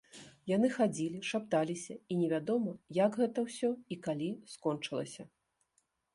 Яны 0.51 0.69
хадзілі, 0.77 1.19
шапталіся, 1.31 1.97
і 2.13 2.17
невядома 2.21 2.73
як 3.03 3.19
гэта 3.21 3.45
ўсё 3.49 3.71
і 3.75 3.95
калі 4.09 4.29
скончылася. 4.57 5.23